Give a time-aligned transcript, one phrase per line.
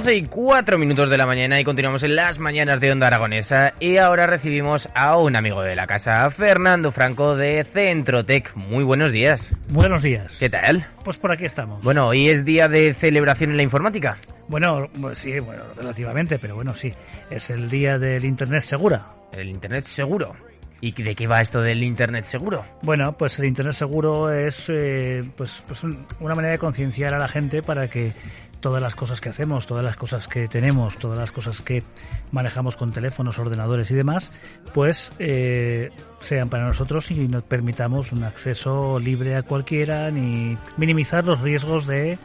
[0.00, 3.74] 12 y 4 minutos de la mañana y continuamos en las mañanas de Onda Aragonesa
[3.80, 8.54] y ahora recibimos a un amigo de la casa, Fernando Franco de Centrotec.
[8.56, 9.54] Muy buenos días.
[9.68, 10.38] Buenos días.
[10.38, 10.86] ¿Qué tal?
[11.04, 11.82] Pues por aquí estamos.
[11.84, 14.16] Bueno, hoy es día de celebración en la informática.
[14.48, 16.94] Bueno, pues sí, bueno, relativamente, pero bueno, sí.
[17.28, 19.06] Es el día del Internet segura.
[19.36, 20.34] El Internet seguro.
[20.80, 22.64] ¿Y de qué va esto del Internet seguro?
[22.80, 27.18] Bueno, pues el Internet seguro es eh, pues, pues un- una manera de concienciar a
[27.18, 28.12] la gente para que
[28.60, 31.82] todas las cosas que hacemos, todas las cosas que tenemos, todas las cosas que
[32.30, 34.30] manejamos con teléfonos, ordenadores y demás,
[34.72, 41.26] pues eh, sean para nosotros y nos permitamos un acceso libre a cualquiera, ni minimizar
[41.26, 42.18] los riesgos de,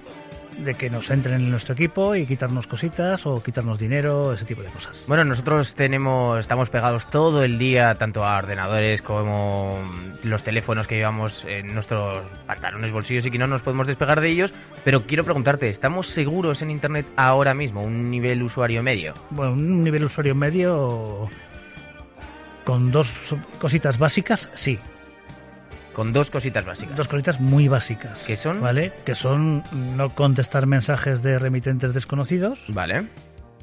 [0.58, 4.62] de que nos entren en nuestro equipo y quitarnos cositas o quitarnos dinero, ese tipo
[4.62, 5.04] de cosas.
[5.08, 9.80] Bueno, nosotros tenemos, estamos pegados todo el día, tanto a ordenadores como
[10.24, 14.30] los teléfonos que llevamos en nuestros pantalones, bolsillos y que no nos podemos despegar de
[14.30, 14.54] ellos.
[14.84, 17.82] Pero quiero preguntarte, ¿estamos seguros en Internet ahora mismo?
[17.82, 19.14] Un nivel usuario medio.
[19.32, 21.30] Bueno, un nivel usuario medio
[22.64, 24.80] con dos cositas básicas, sí.
[25.96, 26.96] Con dos cositas básicas.
[26.98, 28.22] Dos cositas muy básicas.
[28.28, 28.62] ¿Qué son?
[28.62, 28.92] ¿Vale?
[29.06, 29.64] Que son
[29.96, 33.08] no contestar mensajes de remitentes desconocidos Vale.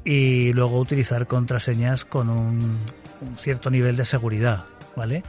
[0.03, 2.77] y luego utilizar contraseñas con un,
[3.21, 5.21] un cierto nivel de seguridad, ¿vale?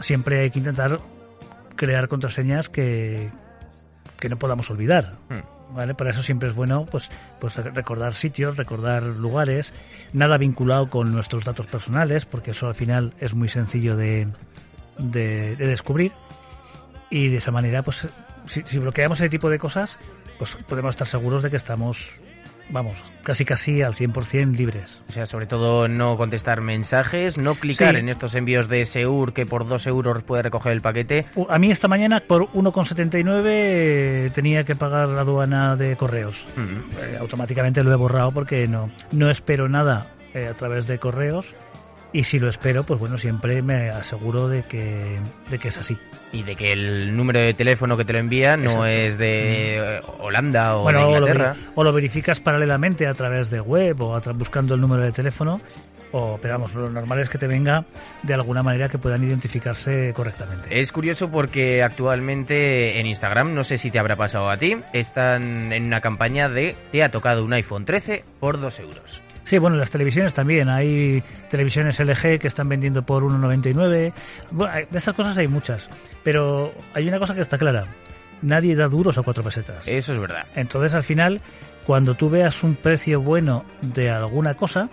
[0.00, 1.00] Siempre hay que intentar
[1.76, 3.30] crear contraseñas que,
[4.18, 5.74] que no podamos olvidar, Hmm.
[5.74, 5.94] ¿vale?
[5.94, 7.10] Para eso siempre es bueno pues,
[7.40, 9.72] pues recordar sitios, recordar lugares,
[10.12, 14.28] nada vinculado con nuestros datos personales, porque eso al final es muy sencillo de,
[14.98, 16.12] de, de descubrir.
[17.10, 18.06] Y de esa manera, pues
[18.46, 19.98] si, si bloqueamos ese tipo de cosas,
[20.38, 22.14] pues podemos estar seguros de que estamos,
[22.70, 24.98] vamos, casi casi al 100% libres.
[25.10, 28.00] O sea, sobre todo no contestar mensajes, no clicar Sí.
[28.00, 31.26] en estos envíos de Seur que por dos euros puede recoger el paquete.
[31.34, 36.46] U- A mí esta mañana por 1,79 eh, tenía que pagar la aduana de correos.
[36.56, 36.62] Mm.
[37.02, 41.54] Eh, automáticamente lo he borrado porque no, no espero nada eh, a través de correos
[42.12, 45.18] y si lo espero, pues bueno, siempre me aseguro de que,
[45.50, 45.96] de que es así.
[46.32, 48.86] Y de que el número de teléfono que te lo envía no Exacto.
[48.86, 51.56] es de eh, Holanda o bueno, de o lo, Inglaterra.
[51.74, 55.60] o lo verificas paralelamente a través de web o buscando el número de teléfono.
[56.14, 57.86] O, pero vamos, lo normal es que te venga
[58.22, 60.78] de alguna manera que puedan identificarse correctamente.
[60.78, 65.72] Es curioso porque actualmente en Instagram, no sé si te habrá pasado a ti, están
[65.72, 69.22] en una campaña de te ha tocado un iPhone 13 por 2 euros.
[69.44, 70.68] Sí, bueno, las televisiones también.
[70.68, 74.12] Hay televisiones LG que están vendiendo por 1,99.
[74.50, 75.88] Bueno, de estas cosas hay muchas.
[76.22, 77.86] Pero hay una cosa que está clara.
[78.40, 79.86] Nadie da duros a cuatro pesetas.
[79.86, 80.46] Eso es verdad.
[80.54, 81.40] Entonces, al final,
[81.86, 84.88] cuando tú veas un precio bueno de alguna cosa,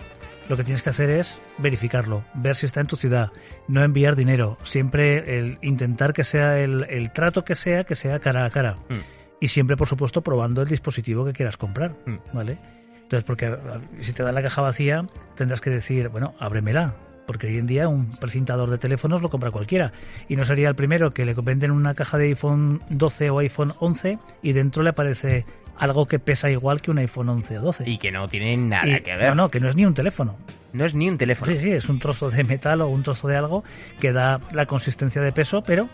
[0.48, 3.30] lo que tienes que hacer es verificarlo, ver si está en tu ciudad,
[3.68, 4.56] no enviar dinero.
[4.64, 8.74] Siempre el intentar que sea el, el trato que sea, que sea cara a cara.
[8.88, 8.98] Mm.
[9.40, 11.94] Y siempre, por supuesto, probando el dispositivo que quieras comprar.
[12.04, 12.16] Mm.
[12.32, 12.79] ¿Vale?
[13.10, 13.52] Entonces, porque
[13.98, 15.04] si te dan la caja vacía,
[15.34, 16.94] tendrás que decir, bueno, ábremela.
[17.26, 19.92] Porque hoy en día un presentador de teléfonos lo compra cualquiera.
[20.28, 23.74] Y no sería el primero que le venden una caja de iPhone 12 o iPhone
[23.80, 25.44] 11 y dentro le aparece
[25.76, 27.90] algo que pesa igual que un iPhone 11 o 12.
[27.90, 29.28] Y que no tiene nada Y- que ver.
[29.28, 30.36] No, no, que no es ni un teléfono.
[30.72, 31.50] No es ni un teléfono.
[31.52, 33.64] Sí, sí, es un trozo de metal o un trozo de algo
[33.98, 35.88] que da la consistencia de peso, pero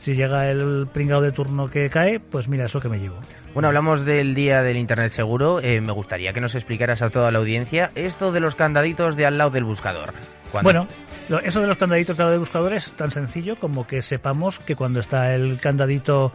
[0.00, 3.16] si llega el pringado de turno que cae, pues mira, eso que me llevo.
[3.52, 5.60] Bueno, hablamos del día del Internet seguro.
[5.60, 9.26] Eh, me gustaría que nos explicaras a toda la audiencia esto de los candaditos de
[9.26, 10.14] al lado del buscador.
[10.50, 10.86] Cuando-
[11.28, 14.58] Bueno, eso de los candaditos de lado de buscador es tan sencillo como que sepamos
[14.58, 16.32] que cuando está el candadito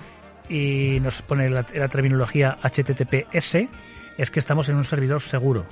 [0.47, 3.67] y nos pone la, la terminología HTTPS,
[4.17, 5.65] es que estamos en un servidor seguro,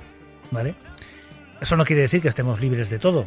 [0.50, 0.74] ¿vale?
[1.60, 3.24] Eso no quiere decir que estemos libres de todo,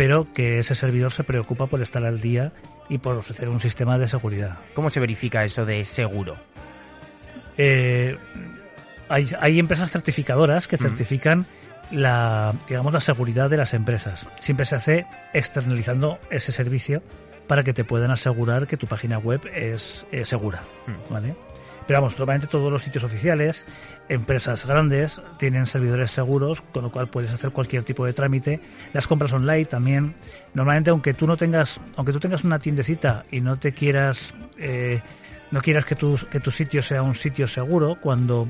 [0.00, 2.54] pero que ese servidor se preocupa por estar al día
[2.88, 4.56] y por ofrecer un sistema de seguridad.
[4.72, 6.38] ¿Cómo se verifica eso de seguro?
[7.58, 8.16] Eh,
[9.10, 11.44] hay, hay empresas certificadoras que certifican
[11.90, 14.26] la, digamos, la seguridad de las empresas.
[14.38, 17.02] Siempre se hace externalizando ese servicio
[17.46, 20.62] para que te puedan asegurar que tu página web es, segura,
[21.10, 21.36] ¿vale?
[21.90, 23.66] Pero vamos, normalmente todos los sitios oficiales,
[24.08, 28.60] empresas grandes, tienen servidores seguros, con lo cual puedes hacer cualquier tipo de trámite.
[28.92, 30.14] Las compras online también.
[30.54, 35.00] Normalmente, aunque tú no tengas, aunque tú tengas una tiendecita y no te quieras, eh,
[35.50, 38.46] no quieras que tu, que tu sitio sea un sitio seguro, cuando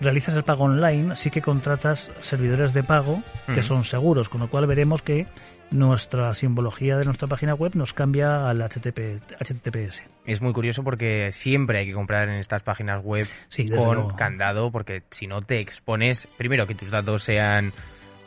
[0.00, 3.22] realizas el pago online, sí que contratas servidores de pago
[3.54, 5.28] que son seguros, con lo cual veremos que
[5.70, 10.02] nuestra simbología de nuestra página web nos cambia al HTTP, HTTPS.
[10.26, 14.16] Es muy curioso porque siempre hay que comprar en estas páginas web Sí, con luego.
[14.16, 17.72] candado, porque si no te expones, primero que tus datos sean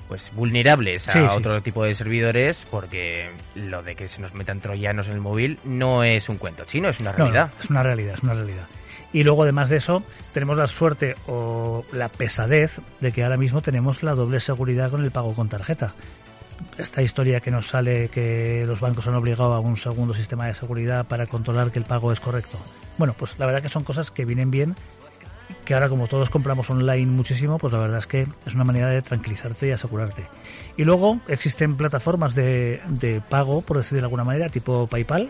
[0.07, 1.25] pues vulnerables a Sí, sí.
[1.25, 5.57] otro tipo de servidores, porque lo de que se nos metan troyanos en el móvil
[5.63, 7.51] no es un cuento chino, es una realidad.
[7.56, 8.68] no, es una realidad, es una realidad.
[9.13, 10.04] Y luego, además de eso,
[10.34, 15.04] tenemos la suerte o la pesadez de que ahora mismo tenemos la doble seguridad con
[15.04, 15.94] el pago con tarjeta.
[16.77, 20.53] Esta historia que nos sale que los bancos han obligado a un segundo sistema de
[20.53, 22.57] seguridad para controlar que el pago es correcto.
[22.97, 24.75] Bueno, pues la verdad que son cosas que vienen bien,
[25.65, 28.89] que ahora como todos compramos online muchísimo, pues la verdad es que es una manera
[28.89, 30.23] de tranquilizarte y asegurarte.
[30.77, 35.29] Y luego existen plataformas de, de pago, por decir de alguna manera, tipo PayPal.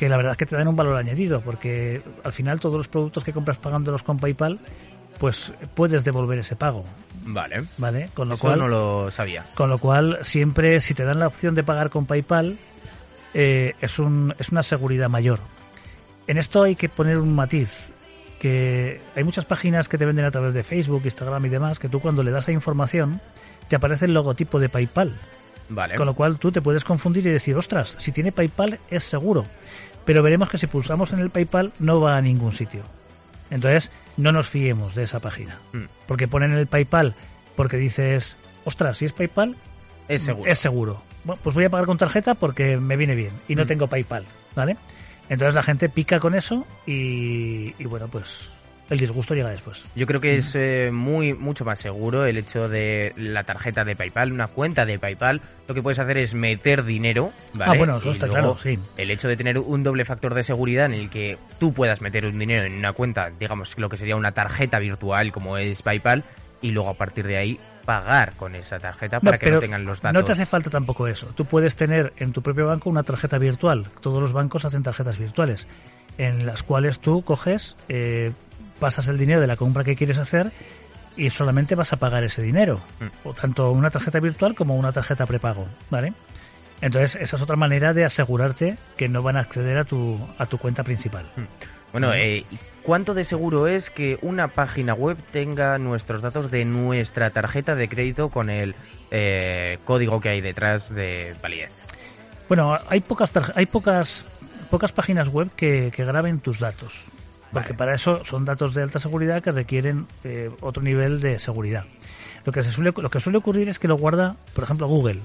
[0.00, 2.88] Que la verdad es que te dan un valor añadido, porque al final todos los
[2.88, 4.58] productos que compras pagándolos con PayPal,
[5.18, 6.86] pues puedes devolver ese pago,
[7.26, 7.64] Vale.
[7.76, 8.08] ¿vale?
[8.14, 9.44] Con lo Eso cual, no lo sabía.
[9.54, 12.56] con lo cual siempre si te dan la opción de pagar con PayPal
[13.34, 15.38] eh, es un es una seguridad mayor.
[16.26, 17.68] En esto hay que poner un matiz
[18.40, 21.90] que hay muchas páginas que te venden a través de Facebook, Instagram y demás que
[21.90, 23.20] tú cuando le das a información
[23.68, 25.14] te aparece el logotipo de PayPal.
[25.68, 25.94] Vale.
[25.96, 29.44] Con lo cual tú te puedes confundir y decir, ostras, si tiene PayPal es seguro.
[30.10, 32.82] Pero veremos que si pulsamos en el PayPal no va a ningún sitio.
[33.48, 35.60] Entonces, no nos fiemos de esa página.
[35.72, 35.84] Mm.
[36.08, 37.14] Porque ponen el PayPal
[37.54, 38.34] porque dices,
[38.64, 39.54] ostras, si es PayPal,
[40.08, 40.50] Es seguro.
[40.50, 41.00] es seguro.
[41.22, 43.66] Bueno, pues voy a pagar con tarjeta porque me viene bien y no Mm.
[43.68, 44.24] tengo PayPal,
[44.56, 44.76] ¿vale?
[45.28, 48.40] Entonces la gente pica con eso y, y bueno, pues
[48.90, 49.82] el disgusto llega después.
[49.94, 53.96] Yo creo que es eh, muy mucho más seguro el hecho de la tarjeta de
[53.96, 55.40] PayPal, una cuenta de PayPal.
[55.68, 57.72] Lo que puedes hacer es meter dinero, ¿vale?
[57.72, 58.78] Ah, bueno, eso Y está luego claro, sí.
[58.96, 62.26] El hecho de tener un doble factor de seguridad en el que tú puedas meter
[62.26, 66.24] un dinero en una cuenta, digamos lo que sería una tarjeta virtual como es PayPal,
[66.62, 70.00] y luego a partir de ahí pagar con esa tarjeta para que no tengan los
[70.00, 70.20] datos.
[70.20, 71.28] No te hace falta tampoco eso.
[71.34, 73.86] Tú puedes tener en tu propio banco una tarjeta virtual.
[74.00, 75.66] Todos los bancos hacen tarjetas virtuales,
[76.18, 78.32] en las cuales tú coges, eh,
[78.80, 80.50] pasas el dinero de la compra que quieres hacer
[81.16, 82.80] y solamente vas a pagar ese dinero.
[82.98, 83.28] Mm.
[83.28, 86.12] O tanto una tarjeta virtual como una tarjeta prepago, ¿vale?
[86.80, 90.46] Entonces, esa es otra manera de asegurarte que no van a acceder a tu, a
[90.46, 91.26] tu cuenta principal.
[91.92, 96.64] Bueno, eh, ¿y ¿cuánto de seguro es que una página web tenga nuestros datos de
[96.64, 98.74] nuestra tarjeta de crédito con el
[99.10, 101.70] eh, código que hay detrás de validez?
[102.48, 104.24] Bueno, hay pocas hay pocas
[104.70, 107.09] pocas páginas web que, que graben tus datos.
[107.52, 107.78] Porque Vale.
[107.78, 111.84] para eso son datos de alta seguridad que requieren eh, otro nivel de seguridad.
[112.44, 115.20] Lo que, se suele, lo que suele ocurrir es que lo guarda, por ejemplo, Google.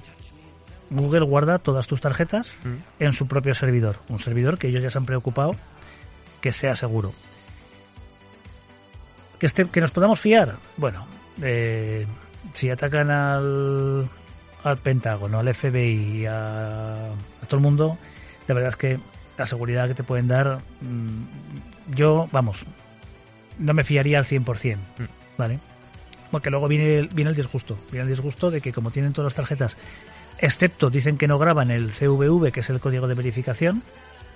[0.90, 3.04] Google guarda todas tus tarjetas Mm.
[3.04, 4.00] en su propio servidor.
[4.10, 5.56] Un servidor que ellos ya se han preocupado
[6.42, 7.14] que sea seguro.
[9.40, 10.56] Que, esté, que nos podamos fiar.
[10.78, 11.06] Bueno,
[11.42, 12.06] eh,
[12.54, 14.08] si atacan al,
[14.64, 17.98] al Pentágono, al FBI a, a todo el mundo,
[18.48, 19.00] la verdad es que
[19.38, 22.66] la seguridad que te pueden dar, mm, yo, vamos,
[23.60, 24.78] no me fiaría al 100%,
[25.38, 25.60] ¿vale?
[26.32, 29.32] Porque luego viene el, viene el disgusto, viene el disgusto de que como tienen todas
[29.34, 29.78] las tarjetas,
[30.40, 33.84] excepto dicen que no graban el CVV, que es el código de verificación,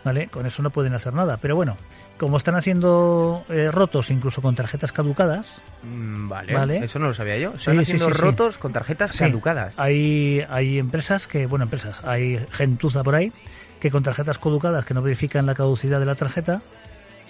[0.03, 0.27] ¿vale?
[0.27, 1.37] Con eso no pueden hacer nada.
[1.37, 1.75] Pero bueno,
[2.17, 6.83] como están haciendo eh, rotos incluso con tarjetas caducadas, Mm, Vale, Vale.
[6.83, 7.53] eso no lo sabía yo.
[7.53, 8.17] Están sí, haciendo sí, sí.
[8.21, 9.73] rotos con tarjetas caducadas.
[9.77, 13.31] Hay, hay empresas que, bueno, empresas, hay gentuza por ahí
[13.79, 16.61] que con tarjetas caducadas que no verifican la caducidad de la tarjeta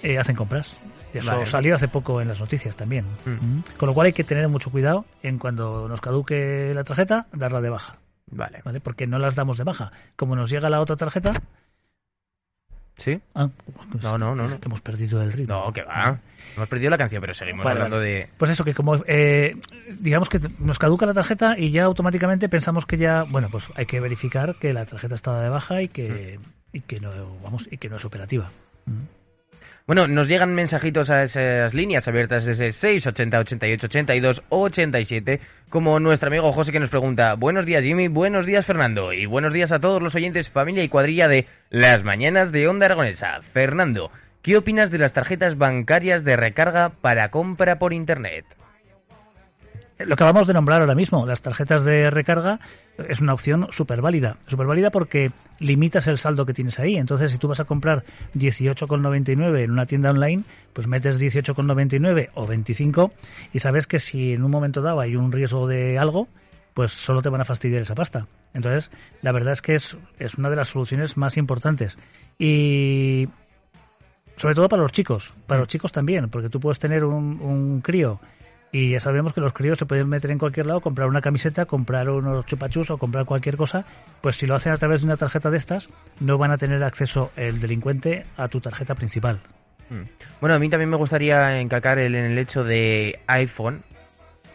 [0.03, 0.75] eh, hacen compras.
[1.13, 1.46] Eso Vale.
[1.46, 3.06] salió hace poco en las noticias también.
[3.25, 3.29] Mm.
[3.29, 3.63] Mm.
[3.77, 7.62] Con lo cual hay que tener mucho cuidado en cuando nos caduque la tarjeta, darla
[7.62, 8.62] de baja, Vale.
[8.63, 8.79] ¿vale?
[8.79, 9.91] Porque no las damos de baja.
[10.15, 11.34] Como nos llega la otra tarjeta,
[13.00, 13.20] ¿Sí?
[13.36, 13.50] ah,
[13.91, 14.60] pues, No, no, no, es no.
[14.60, 15.56] que hemos perdido el ritmo.
[15.65, 16.20] No, que va.
[16.56, 18.10] Hemos perdido la canción, pero seguimos Vale, hablando vale.
[18.10, 18.29] de...
[18.38, 19.56] Pues eso, que como eh,
[20.00, 23.86] digamos que nos caduca la tarjeta y ya automáticamente pensamos que ya, bueno, pues hay
[23.86, 26.77] que verificar que la tarjeta está de baja y que, Mm.
[26.77, 27.10] y que no,
[27.44, 28.51] vamos, y que no es operativa.
[28.86, 29.19] Mm.
[29.88, 36.28] Bueno, nos llegan mensajitos a esas líneas abiertas desde 680 88 82 87, como nuestro
[36.28, 39.80] amigo José que nos pregunta, buenos días Jimmy, buenos días Fernando, y buenos días a
[39.80, 43.42] todos los oyentes, familia y cuadrilla de Las Mañanas de Onda Aragonesa.
[43.42, 44.12] Fernando,
[44.44, 48.46] ¿qué opinas de las tarjetas bancarias de recarga para compra por Internet?
[50.00, 52.60] Lo acabamos de nombrar ahora mismo, las tarjetas de recarga
[53.10, 54.38] es una opción súper válida.
[54.48, 56.96] Súper válida porque limitas el saldo que tienes ahí.
[56.96, 58.03] Entonces, si tú vas a comprar
[58.36, 63.12] 18,99 en una tienda online, pues metes 18,99 o 25
[63.53, 66.29] y sabes que si en un momento dado hay un riesgo de algo,
[66.74, 68.25] pues solo te van a fastidiar esa pasta.
[68.53, 68.91] Entonces,
[69.22, 71.98] la verdad es que es, es una de las soluciones más importantes.
[72.38, 73.27] Y
[74.38, 77.82] sobre todo para los chicos, para los chicos también, porque tú puedes tener un, un
[77.82, 78.22] crío
[78.72, 81.66] y ya sabemos que los críos se pueden meter en cualquier lado, comprar una camiseta,
[81.66, 83.86] comprar unos chupachus o comprar cualquier cosa.
[84.22, 86.84] Pues si lo hacen a través de una tarjeta de estas, no van a tener
[86.84, 89.40] acceso el delincuente a tu tarjeta principal.
[89.90, 90.04] Mm.
[90.40, 93.82] Bueno, a mí también me gustaría encalcar el, en el hecho de iPhone,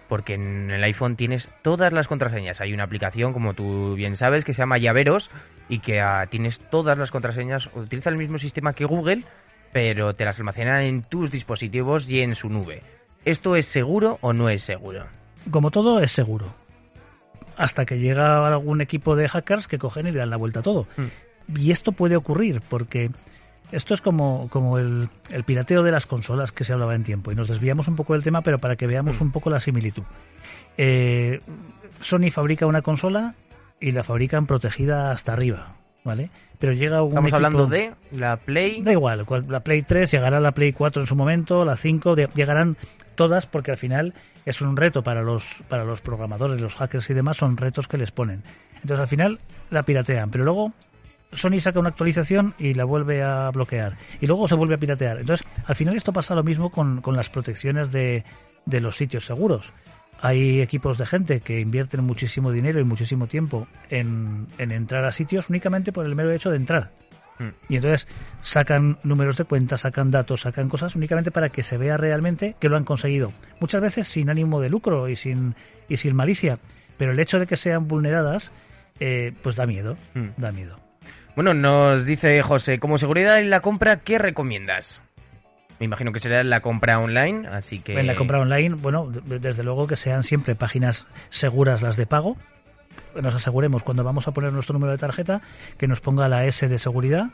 [0.08, 2.60] porque en el iPhone tienes todas las contraseñas.
[2.60, 5.30] Hay una aplicación, como tú bien sabes, que se llama Llaveros
[5.68, 7.68] y que ah, tienes todas las contraseñas.
[7.74, 9.24] Utiliza el mismo sistema que Google,
[9.72, 12.82] pero te las almacena en tus dispositivos y en su nube.
[13.24, 15.06] ¿Esto es seguro o no es seguro?
[15.50, 16.54] Como todo, es seguro.
[17.56, 20.62] Hasta que llega algún equipo de hackers que cogen y le dan la vuelta a
[20.62, 20.86] todo.
[20.96, 21.56] Mm.
[21.58, 23.10] Y esto puede ocurrir porque
[23.70, 27.30] esto es como, como el, el pirateo de las consolas que se hablaba en tiempo.
[27.32, 29.24] Y nos desviamos un poco del tema, pero para que veamos Mm.
[29.24, 30.02] un poco la similitud.
[30.76, 31.40] Eh,
[32.00, 33.34] Sony fabrica una consola
[33.80, 36.28] y la fabrican protegida hasta arriba, ¿vale?
[36.58, 38.82] Pero llega un Estamos equipo- hablando de la Play.
[38.82, 42.28] Da igual, la Play 3 llegará la Play 4 en su momento, la 5, de-
[42.34, 42.76] llegarán
[43.16, 47.14] todas porque al final es un reto para los, para los programadores, los hackers y
[47.14, 48.42] demás, son retos que les ponen.
[48.76, 50.72] Entonces al final la piratean, pero luego
[51.32, 53.96] Sony saca una actualización y la vuelve a bloquear.
[54.20, 55.18] Y luego se vuelve a piratear.
[55.20, 58.24] Entonces al final esto pasa lo mismo con, con las protecciones de,
[58.66, 59.72] de los sitios seguros.
[60.20, 65.12] Hay equipos de gente que invierten muchísimo dinero y muchísimo tiempo en, en entrar a
[65.12, 66.92] sitios únicamente por el mero hecho de entrar.
[67.38, 67.48] Mm.
[67.68, 68.06] Y entonces
[68.42, 72.68] sacan números de cuenta, sacan datos, sacan cosas únicamente para que se vea realmente que
[72.68, 73.32] lo han conseguido.
[73.60, 75.54] Muchas veces sin ánimo de lucro y sin,
[75.88, 76.58] y sin malicia.
[76.96, 78.52] Pero el hecho de que sean vulneradas,
[79.00, 79.96] eh, pues da miedo.
[80.14, 80.28] Mm.
[80.36, 80.78] Da miedo.
[81.34, 85.02] Bueno, nos dice José, como seguridad en la compra, ¿qué recomiendas?
[85.80, 87.98] Me imagino que será la compra online, así que...
[87.98, 92.06] En la compra online, bueno, de- desde luego que sean siempre páginas seguras las de
[92.06, 92.36] pago.
[93.20, 95.40] Nos aseguremos cuando vamos a poner nuestro número de tarjeta
[95.78, 97.30] que nos ponga la S de seguridad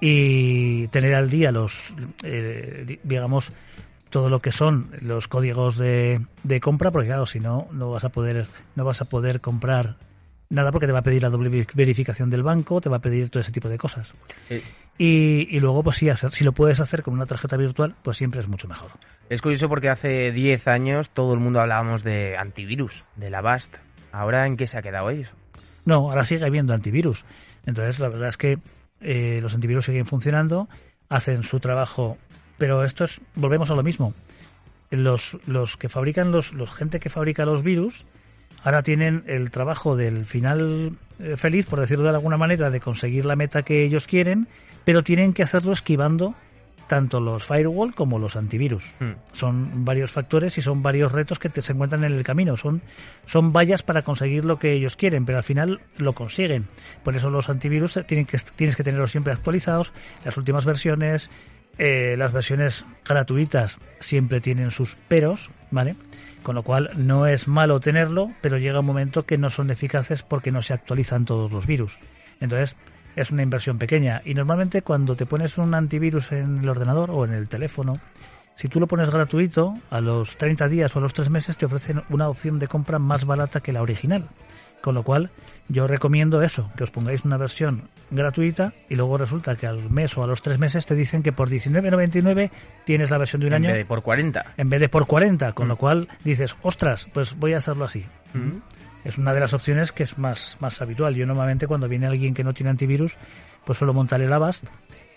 [0.00, 3.52] y tener al día los, eh, di- digamos,
[4.10, 8.04] todo lo que son los códigos de, de compra, porque claro, si no, no vas
[8.04, 9.96] a poder, no vas a poder comprar
[10.48, 13.30] nada porque te va a pedir la doble verificación del banco, te va a pedir
[13.30, 14.12] todo ese tipo de cosas.
[14.48, 14.62] Eh,
[14.98, 18.16] Y, y luego, pues sí, hacer, si lo puedes hacer con una tarjeta virtual, pues
[18.16, 18.90] siempre es mucho mejor.
[19.28, 23.74] Es curioso porque hace 10 años todo el mundo hablábamos de antivirus, de la Avast.
[24.12, 25.32] ¿Ahora en qué se ha quedado eso?
[25.84, 27.24] No, ahora sigue habiendo antivirus.
[27.66, 28.58] Entonces, la verdad es que
[29.00, 30.68] eh, los antivirus siguen funcionando,
[31.08, 32.16] hacen su trabajo,
[32.56, 34.14] pero esto es, volvemos a lo mismo.
[34.90, 38.06] Los, los que fabrican los, los gente que fabrica los virus,
[38.66, 43.24] ahora tienen el trabajo del final eh, feliz, por decirlo de alguna manera, de conseguir
[43.24, 44.48] la meta que ellos quieren,
[44.84, 46.34] pero tienen que hacerlo esquivando
[46.88, 49.12] tanto los firewall como los antivirus Hmm.
[49.32, 52.56] son varios factores y son varios retos que te, se encuentran en el camino.
[52.56, 52.82] Son,
[53.24, 56.66] son vallas para conseguir lo que ellos quieren, pero al final lo consiguen.
[57.04, 59.92] Por eso los antivirus tienen que, tienes que tenerlos siempre actualizados,
[60.24, 61.30] las últimas versiones,
[61.78, 65.94] eh, las versiones gratuitas siempre tienen sus peros, ¿vale?
[66.46, 70.22] Con lo cual no es malo tenerlo, pero llega un momento que no son eficaces
[70.22, 71.98] porque no se actualizan todos los virus.
[72.38, 72.76] Entonces,
[73.16, 74.22] es una inversión pequeña.
[74.24, 77.98] Y normalmente cuando te pones un antivirus en el ordenador o en el teléfono,
[78.54, 81.66] si tú lo pones gratuito, a los 30 días o a los 3 meses te
[81.66, 84.28] ofrecen una opción de compra más barata que la original.
[84.82, 85.30] Con lo cual,
[85.68, 90.16] yo recomiendo eso, que os pongáis una versión gratuita y luego resulta que al mes
[90.16, 92.50] o a los 3 meses te dicen que por 19.99
[92.84, 94.54] tienes la versión de un En año vez de por 40.
[94.56, 95.68] en vez de por 40, con Mm.
[95.70, 98.06] lo cual dices, ostras, pues voy a hacerlo así.
[98.32, 98.58] Mm.
[99.04, 101.14] Es una de las opciones que es más, más habitual.
[101.16, 103.16] Yo normalmente cuando viene alguien que no tiene antivirus,
[103.64, 104.64] pues suelo montar el Avast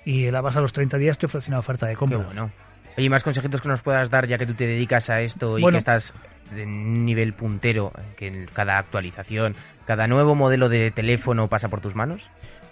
[0.05, 2.19] y el Avast a los 30 días te ofrece una oferta de Qué compra.
[2.19, 2.51] bueno.
[2.99, 5.61] Oye, más consejitos que nos puedas dar ya que tú te dedicas a esto y
[5.61, 5.75] Bueno.
[5.75, 6.13] que estás
[6.53, 9.55] de nivel puntero, que en cada actualización,
[9.87, 12.21] cada nuevo modelo de teléfono pasa por tus manos.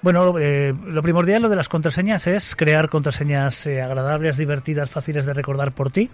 [0.01, 5.25] Bueno, eh, lo primordial, lo de las contraseñas, es crear contraseñas eh, agradables, divertidas, fáciles
[5.25, 6.09] de recordar por ti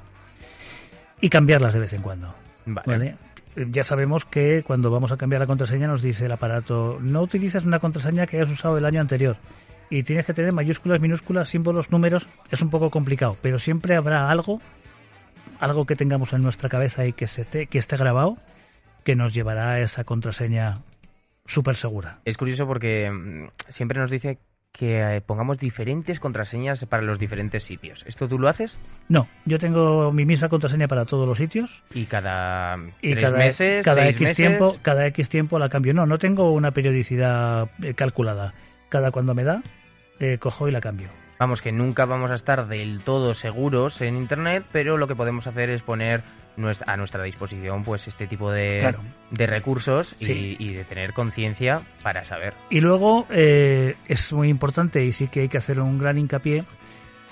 [1.19, 2.35] y cambiarlas de vez en cuando.
[2.65, 2.85] Vale.
[2.85, 3.15] ¿vale?
[3.55, 7.21] Eh, Ya sabemos que cuando vamos a cambiar la contraseña nos dice el aparato, no
[7.23, 9.37] utilices una contraseña que hayas usado el año anterior.
[9.95, 12.27] Y tienes que tener mayúsculas, minúsculas, símbolos, números.
[12.49, 14.59] Es un poco complicado, pero siempre habrá algo,
[15.59, 18.37] algo que tengamos en nuestra cabeza y que, se te- que esté grabado,
[19.03, 20.79] que nos llevará a esa contraseña
[21.45, 22.19] súper segura.
[22.25, 24.39] Es curioso porque mm, siempre nos dice
[24.71, 28.03] que eh, pongamos diferentes contraseñas para los diferentes sitios.
[28.07, 28.79] ¿Esto tú lo haces?
[29.09, 31.83] No, yo tengo mi misma contraseña para todos los sitios.
[31.93, 34.35] Y cada Y tres cada, meses, cada seis X meses?
[34.37, 35.93] tiempo, cada X tiempo la cambio.
[35.93, 38.55] No, no tengo una periodicidad eh, calculada.
[38.89, 39.61] Cada cuando me da,
[40.23, 41.09] eh, cojo y la cambio.
[41.39, 45.45] Vamos, que nunca vamos a estar del todo seguros en Internet, pero lo que podemos
[45.47, 46.23] hacer es poner
[46.55, 48.99] nuestra- a nuestra disposición pues este tipo de, Claro.
[49.31, 52.53] de recursos y, de tener conciencia para saber.
[52.69, 56.63] Y luego eh, es muy importante y sí que hay que hacer un gran hincapié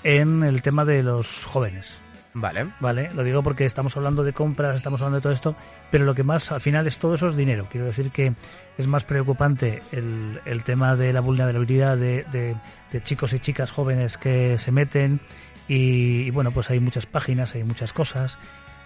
[0.04, 2.00] en el tema de los jóvenes.
[2.34, 2.68] Vale.
[2.80, 3.10] ¿Vale?
[3.14, 5.54] Lo digo porque estamos hablando de compras, estamos hablando de todo esto,
[5.90, 7.66] pero lo que más al final es todo eso es dinero.
[7.70, 8.32] Quiero decir que
[8.78, 12.56] es más preocupante el, tema de la vulnerabilidad de, de-
[12.90, 15.20] de chicos y chicas jóvenes que se meten
[15.68, 18.38] y, y bueno, pues hay muchas páginas, hay muchas cosas.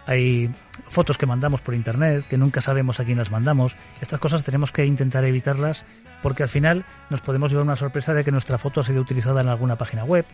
[0.08, 0.50] Hay
[0.88, 3.76] fotos que mandamos por internet que nunca sabemos a quién las mandamos.
[4.00, 5.84] Estas cosas tenemos que intentar evitarlas
[6.22, 9.40] porque al final nos podemos llevar una sorpresa de que nuestra foto ha sido utilizada
[9.40, 10.24] en alguna página web.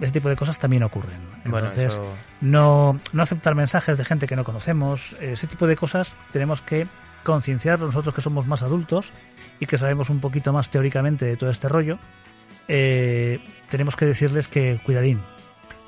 [0.00, 1.18] Ese tipo de cosas también ocurren.
[1.44, 2.04] Bueno, Entonces, eso-
[2.42, 6.86] no, no aceptar mensajes de gente que no conocemos, ese tipo de cosas tenemos que
[7.24, 9.10] concienciar nosotros que somos más adultos
[9.58, 11.98] y que sabemos un poquito más teóricamente de todo este rollo.
[12.68, 15.20] eh, tenemos que decirles que cuidadín.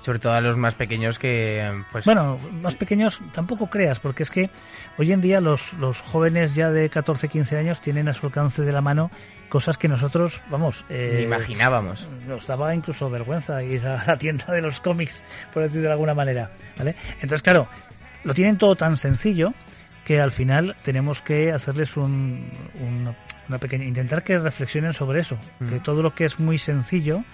[0.03, 4.31] Sobre todo a los más pequeños que pues Bueno, más pequeños tampoco creas, porque es
[4.31, 4.49] que
[4.97, 8.63] hoy en día los, los jóvenes ya de 14, 15 años tienen a su alcance
[8.63, 9.11] de la mano
[9.49, 12.07] cosas que nosotros, vamos, eh, imaginábamos.
[12.27, 15.15] nos daba incluso vergüenza ir a la tienda de los cómics,
[15.55, 16.95] por decirlo de alguna manera, ¿vale?
[17.15, 17.67] Entonces, claro,
[18.25, 19.53] lo tienen todo tan sencillo
[20.05, 22.51] que al final tenemos que hacerles un,
[22.81, 23.15] un-
[23.49, 23.85] una pequeña...
[23.85, 25.69] intentar que reflexionen sobre eso, Mm.
[25.69, 27.25] que todo lo que es muy sencillo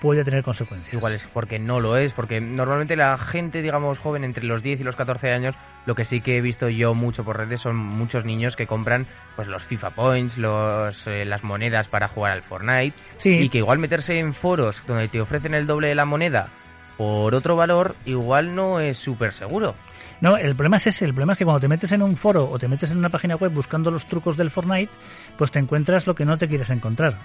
[0.00, 0.94] puede tener consecuencias.
[0.94, 4.80] Igual es porque no lo es, porque normalmente la gente, digamos, joven entre los 10
[4.80, 5.54] y los 14 años,
[5.86, 9.06] lo que sí que he visto yo mucho por redes son muchos niños que compran
[9.36, 13.58] pues los FIFA Points, los, eh, las monedas para jugar al Fortnite, Sí, y que
[13.58, 16.48] igual meterse en foros donde te ofrecen el doble de la moneda
[16.96, 19.74] por otro valor, igual no es súper seguro.
[20.20, 21.06] No, el problema es ese.
[21.06, 23.08] El problema es que cuando te metes en un foro o te metes en una
[23.08, 24.92] página web buscando los trucos del Fortnite,
[25.38, 27.16] pues te encuentras lo que no te quieres encontrar.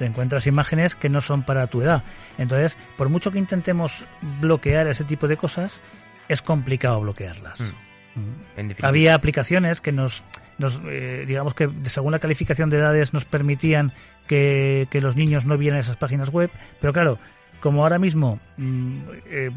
[0.00, 2.02] Te encuentras imágenes que no son para tu edad.
[2.38, 4.06] Entonces, por mucho que intentemos
[4.40, 5.78] bloquear ese tipo de cosas,
[6.26, 7.60] es complicado bloquearlas.
[7.60, 8.60] Mm.
[8.62, 8.76] Mm.
[8.80, 10.24] Había aplicaciones que nos,
[10.56, 13.92] nos eh, digamos que según la calificación de edades nos permitían
[14.26, 17.18] que, que los niños no vieran esas páginas web, pero claro,
[17.60, 19.50] como ahora mismo mm, eh,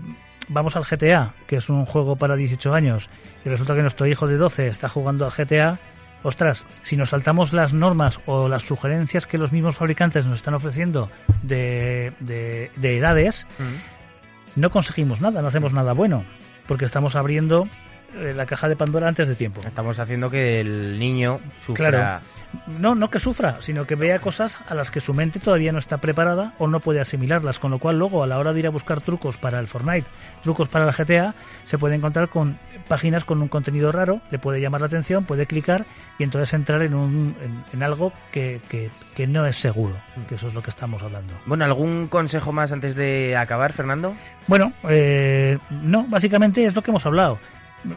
[0.49, 3.09] vamos al GTA, que es un juego para 18 años,
[3.45, 5.79] y resulta que nuestro hijo de 12 está jugando al GTA,
[6.23, 10.53] ostras, si nos saltamos las normas o las sugerencias que los mismos fabricantes nos están
[10.53, 11.11] ofreciendo
[11.43, 14.59] de, de- de edades, Mm.
[14.61, 16.23] no conseguimos nada, no hacemos nada bueno,
[16.67, 17.67] porque estamos abriendo
[18.13, 19.61] la caja de Pandora antes de tiempo.
[19.65, 21.89] Estamos haciendo que el niño sufra.
[21.89, 22.21] Claro.
[22.67, 25.79] No, no que sufra, sino que vea cosas a las que su mente todavía no
[25.79, 28.67] está preparada o no puede asimilarlas, con lo cual luego a la hora de ir
[28.67, 30.07] a buscar trucos para el Fortnite,
[30.43, 34.61] trucos para la GTA, se puede encontrar con páginas con un contenido raro, le puede
[34.61, 35.85] llamar la atención, puede clicar
[36.19, 39.95] y entonces entrar en, un, en, en algo que, que, que no es seguro,
[40.29, 41.33] que eso es lo que estamos hablando.
[41.45, 44.15] Bueno, ¿algún consejo más antes de acabar, Fernando?
[44.47, 47.39] Bueno, eh, no, básicamente es lo que hemos hablado.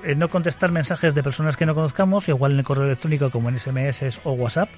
[0.05, 3.49] Eh, no contestar mensajes de personas que no conozcamos, igual en el correo electrónico como
[3.49, 4.69] en SMS o WhatsApp,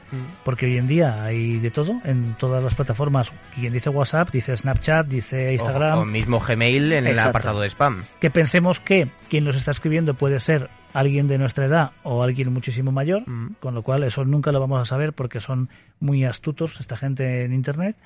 [0.45, 3.31] porque hoy en día hay de todo en todas las plataformas.
[3.55, 5.99] Quien dice WhatsApp, dice Snapchat, dice Instagram.
[5.99, 8.05] O, o mismo Gmail en el apartado de spam.
[8.21, 10.69] Que pensemos que quien nos está escribiendo puede ser
[10.99, 13.55] alguien de nuestra edad o alguien muchísimo mayor, Mm.
[13.61, 15.69] con lo cual eso nunca lo vamos a saber porque son
[16.01, 17.97] muy astutos esta gente en Internet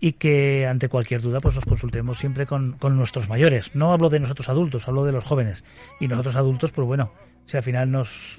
[0.00, 3.74] y que ante cualquier duda pues nos consultemos siempre con, con nuestros mayores.
[3.74, 5.64] No hablo de nosotros adultos, hablo de los jóvenes.
[6.00, 7.10] Y nosotros adultos, pues bueno,
[7.46, 8.38] si al final nos,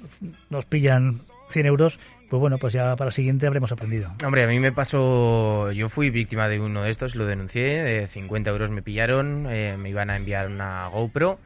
[0.50, 4.12] nos pillan 100 euros, pues bueno, pues ya para la siguiente habremos aprendido.
[4.24, 8.06] Hombre, a mí me pasó, yo fui víctima de uno de estos, lo denuncié, de
[8.06, 11.40] 50 euros me pillaron, eh, me iban a enviar una GoPro,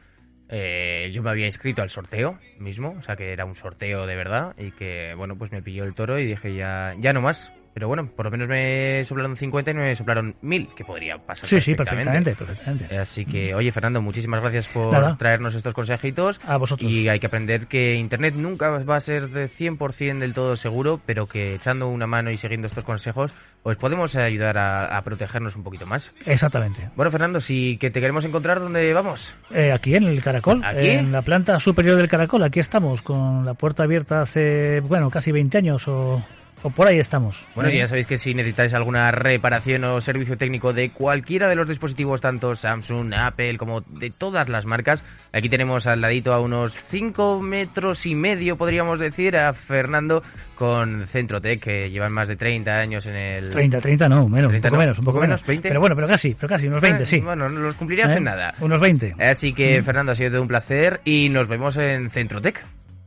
[0.49, 4.15] eh, yo me había inscrito al sorteo mismo, o sea que era un sorteo de
[4.15, 7.51] verdad y que, bueno, pues me pilló el toro y dije ya, ya no más.
[7.75, 11.17] Pero bueno, por lo menos me soplaron 50 y no me soplaron 1000, que podría
[11.17, 11.45] pasar.
[11.45, 12.97] Sí, sí, perfectamente, perfectamente.
[12.97, 15.17] Así que, oye, Fernando, muchísimas gracias por Nada.
[15.17, 16.39] traernos estos consejitos.
[16.47, 16.89] A vosotros.
[16.89, 21.01] Y hay que aprender que Internet nunca va a ser de 100% del todo seguro,
[21.05, 25.57] pero que echando una mano y siguiendo estos consejos, pues podemos ayudar a, a protegernos
[25.57, 26.13] un poquito más.
[26.25, 26.91] Exactamente.
[26.95, 29.35] Bueno, Fernando, si que te queremos encontrar, ¿dónde vamos?
[29.51, 30.91] Eh, aquí en el Caracol, ¿Aquí?
[30.91, 35.33] en la planta superior del Caracol, aquí estamos, con la puerta abierta hace, bueno, casi
[35.33, 36.23] 20 años o,
[36.63, 37.45] o por ahí estamos.
[37.55, 37.77] Bueno, ¿eh?
[37.77, 42.21] ya sabéis que si necesitáis alguna reparación o servicio técnico de cualquiera de los dispositivos,
[42.21, 47.41] tanto Samsung, Apple, como de todas las marcas, aquí tenemos al ladito a unos 5
[47.41, 50.23] metros y medio, podríamos decir, a Fernando
[50.55, 53.49] con Centrotec, que llevan más de 30 años en el...
[53.49, 55.45] 30, 30 no, menos, 30 un poco no, menos, un poco menos.
[55.45, 55.67] 20.
[55.67, 57.19] Pero bueno, pero casi, pero casi, unos 20, Eh, sí.
[57.19, 58.17] Bueno, no los cumplirías ¿Eh?
[58.17, 58.53] en nada.
[58.59, 59.15] Unos 20.
[59.19, 62.63] Así que, Fernando, ha sido todo un placer y nos vemos en Centrotec.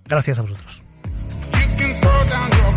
[0.06, 0.87] Gracias a vosotros.